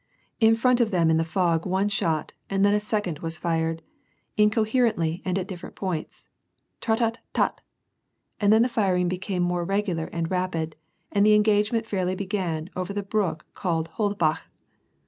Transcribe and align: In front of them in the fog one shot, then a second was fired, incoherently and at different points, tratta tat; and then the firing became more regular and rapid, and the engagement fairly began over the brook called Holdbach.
In 0.39 0.55
front 0.55 0.81
of 0.81 0.89
them 0.89 1.11
in 1.11 1.17
the 1.17 1.23
fog 1.23 1.67
one 1.67 1.87
shot, 1.87 2.33
then 2.49 2.65
a 2.65 2.79
second 2.79 3.19
was 3.19 3.37
fired, 3.37 3.83
incoherently 4.35 5.21
and 5.23 5.37
at 5.37 5.47
different 5.47 5.75
points, 5.75 6.27
tratta 6.81 7.17
tat; 7.35 7.61
and 8.39 8.51
then 8.51 8.63
the 8.63 8.67
firing 8.67 9.07
became 9.07 9.43
more 9.43 9.63
regular 9.63 10.05
and 10.05 10.31
rapid, 10.31 10.75
and 11.11 11.23
the 11.23 11.35
engagement 11.35 11.85
fairly 11.85 12.15
began 12.15 12.71
over 12.75 12.93
the 12.93 13.03
brook 13.03 13.45
called 13.53 13.89
Holdbach. 13.97 14.47